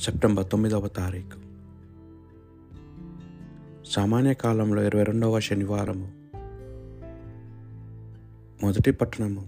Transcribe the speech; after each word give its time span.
September 0.00 0.50
తొమ్మిదవ 0.50 0.88
తారీఖు. 0.88 1.38
సామాన్య 3.86 4.34
కాలంలో 4.34 4.82
ఇరవై 4.82 5.02
రెండవ 5.02 5.40
శనివారము. 5.40 6.12
మొదటి 8.64 8.92
పట్టణము. 8.92 9.40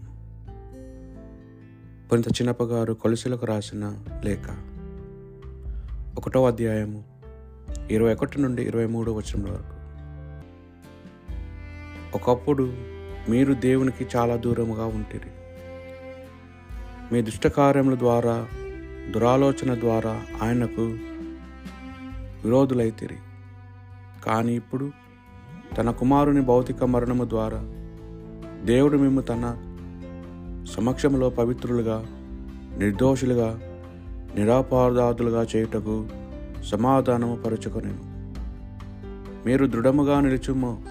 కొంత 2.10 2.28
చిన్నప్పగారు 2.28 2.92
కొలుసులకు 2.92 3.46
రాసిన 3.46 4.04
లేఖ. 4.24 4.50
ఒకటో 6.18 6.46
అధ్యాయము 6.46 7.04
ఇరవై 7.90 8.14
ఒకటి 8.14 8.42
నుండి 8.42 8.62
ఇరవై 8.62 8.86
మూడు 8.86 9.12
వచనం 9.12 9.44
వరకు. 9.44 9.82
ఒకప్పుడు 12.16 12.72
మీరు 13.28 13.54
దేవునికి 13.54 14.06
చాలా 14.16 14.36
దూరముగా 14.36 14.84
ఉంటిరి. 14.84 15.30
మీ 17.12 17.22
దుష్టకార్యముల 17.22 17.98
ద్వారా 17.98 18.48
దురాలోచన 19.10 19.80
ద్వారా 19.80 20.22
ఆయనకు 20.42 20.80
విరోధులైతిరి. 22.44 23.16
కానీ 24.24 24.52
ఇప్పుడు 24.52 24.90
తన 25.76 25.90
కుమారుని 25.90 26.40
భౌతిక 26.40 26.84
మరణము 26.84 27.24
ద్వారా 27.24 27.58
దేవుడు 28.64 28.96
మేము 28.96 29.20
తన 29.20 29.56
సమక్షంలో 30.70 31.30
పవిత్రులుగా 31.30 32.06
నిర్దోషులుగా 32.78 33.60
నిరాపాదాదులుగా 34.34 35.46
చేయుటకు 35.56 36.08
సమాధానము 36.62 37.36
పరుచుకొనేను. 37.36 38.12
మీరు 39.46 39.66
దృఢముగా 39.66 40.20
నిలుచుము 40.20 40.82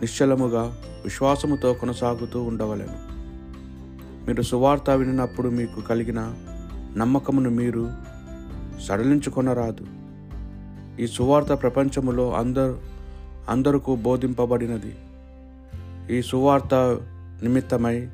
నిశ్చలముగా 0.00 0.76
విశ్వాసముతో 1.04 1.74
కొనసాగుతూ 1.74 2.42
ఉండవలేను. 2.42 3.14
మీరు 4.26 4.42
సువార్త 4.42 4.90
వినినప్పుడు 4.90 5.48
మీకు 5.48 5.80
కలిగిన 5.80 6.34
నమ్మకమును 6.96 7.50
మీరు 7.50 7.92
సడలించుకొనరాదు. 8.80 9.86
ఈ 11.02 11.06
సువార్త 11.06 11.52
ప్రపంచములో 11.52 12.34
అందరు 12.34 12.80
అందరకు 13.48 13.96
బోధింపబడినది. 13.96 14.96
ఈ 16.18 16.22
సువార్త 16.22 16.74
నిమిత్తమై 17.42 18.08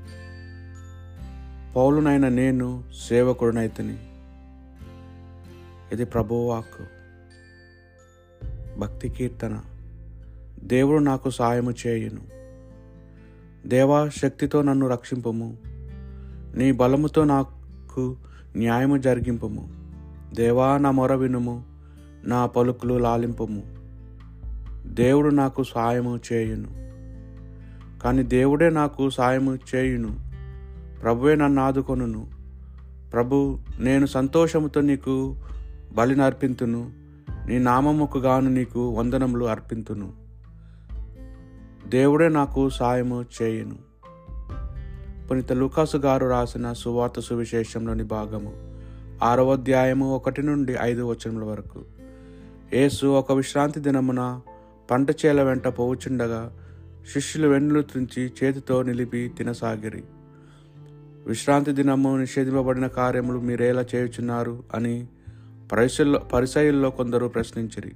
పౌలునైన 1.76 2.28
నేను 2.28 2.84
సేవకుడునైతని. 3.08 3.98
ఇది 5.92 6.04
ప్రభువాక్ 6.04 6.82
భక్తి 8.78 9.08
కీర్తన. 9.08 9.60
దేవుడు 10.62 11.02
నాకు 11.02 11.30
సాయము 11.30 11.74
చేయును. 11.86 12.20
దేవా 13.68 14.08
శక్తితో 14.08 14.62
నన్ను 14.62 14.88
రక్షింపము. 14.88 15.56
నీ 16.56 16.72
బలముతో 16.72 17.24
నాకు 17.24 18.16
న్యాయము 18.56 18.96
జరిగింపము. 18.96 19.68
దేవా 20.34 20.78
నా 20.78 20.90
మొర 20.90 21.14
వినుము 21.14 21.64
నా 22.24 22.46
పలుకులు 22.46 22.94
లాలింపము. 22.94 23.62
దేవుడు 24.86 25.28
నాకు 25.28 25.62
సాయము 25.62 26.20
చేయును. 26.32 26.68
కానీ 28.00 28.22
దేవుడే 28.22 28.70
నాకు 28.70 29.10
సాయము 29.10 29.58
చేయును. 29.74 30.16
ప్రభువే 31.02 31.36
నన్ను 31.36 31.62
ఆదుకొనును. 31.62 32.26
ప్రభు 33.12 33.58
నేను 33.80 34.06
సంతోషముతో 34.06 34.80
నీకు 34.80 35.36
బలిని 35.94 36.22
అర్పింతును 36.22 36.90
నీ 37.46 37.58
నామముకు 37.58 38.18
గాను 38.18 38.50
నీకు 38.50 38.90
వందనములు 38.90 39.44
అర్పింతును. 39.44 40.12
దేవుడే 41.88 42.28
నాకు 42.28 42.68
సాయము 42.68 43.24
చేయును. 43.42 43.89
పునీత 45.30 45.52
లుకాసు 45.52 45.96
గారు 45.96 46.26
రాసిన 46.26 46.72
సువార్త 46.72 47.20
సువిశేషంలోని 47.20 48.02
భాగము 48.02 48.52
ఆరవ 49.24 49.52
అధ్యాయము 49.52 50.14
ఒకటి 50.14 50.42
నుండి 50.42 50.74
ఐదు 50.80 51.02
వచనముల 51.02 51.44
వరకు. 51.44 51.82
యేసు 52.72 53.06
ఒక 53.06 53.32
విశ్రాంతి 53.32 53.80
దినమున 53.80 54.40
పంట 54.90 55.10
చేల 55.10 55.42
వెంట 55.42 55.68
పోవుచుండగా 55.68 56.56
శిష్యులు 57.12 57.48
వెన్నులు 57.48 57.82
తుంచి 57.82 58.32
చేతితో 58.44 58.82
నిలిపి 58.82 59.32
తినసాగిరి. 59.38 60.02
విశ్రాంతి 61.26 61.72
దినము 61.72 62.16
నిషేధింపబడిన 62.16 62.86
కార్యములు 62.86 63.38
మీరేలా 63.38 63.84
చేయుచున్నారు 63.94 64.64
అని 64.74 65.06
పరిశుల్లో 65.72 66.18
పరిసయుల్లో 66.18 66.90
కొందరు 66.90 67.26
ప్రశ్నించిరి. 67.26 67.92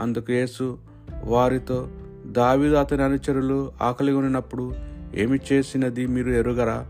అందుకు 0.00 0.32
యేసు 0.32 0.78
వారితో 1.24 1.88
దావీదు 2.26 2.74
అతని 2.74 3.02
అనుచరులు 3.02 3.72
ఆకలి 3.82 4.12
ఉన్నప్పుడు 4.12 4.91
ఏమి 5.14 5.38
చేసినది 5.52 6.06
మీరు 6.06 6.30
ఎరుగరా? 6.30 6.86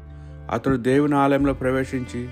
అతడు 0.50 0.76
దేవుని 0.76 1.14
ఆలయంలో 1.14 1.52
ప్రవేశించి 1.52 2.28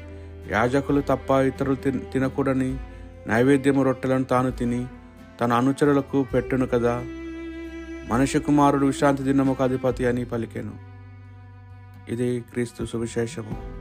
యాజకులు 0.51 1.01
తప్ప 1.01 1.31
ఇతరులు 1.31 1.75
తిన 1.75 1.99
తినకూడని 2.13 2.79
నైవేద్యము 3.27 3.83
రొట్టెలను 3.83 4.25
తాను 4.25 4.51
తిని 4.51 4.87
తన 5.41 5.53
అనుచరులకు 5.53 6.27
పెట్టును 6.35 6.67
కదా? 6.67 7.03
మనిషి 8.09 8.39
కుమారుడు 8.39 8.87
విశ్రాంతి 8.87 9.23
దినముకు 9.23 9.63
అధిపతి 9.63 10.07
అని 10.07 10.25
పలికెను. 10.25 10.73
ఇది 12.09 12.41
క్రీస్తు 12.41 12.85
సువిశేషము. 12.85 13.80